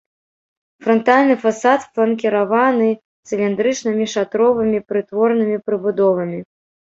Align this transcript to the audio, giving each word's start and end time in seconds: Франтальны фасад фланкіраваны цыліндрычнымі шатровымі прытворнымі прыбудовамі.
Франтальны 0.85 1.35
фасад 1.43 1.81
фланкіраваны 1.91 2.89
цыліндрычнымі 3.27 4.05
шатровымі 4.15 4.79
прытворнымі 4.93 5.57
прыбудовамі. 5.69 6.39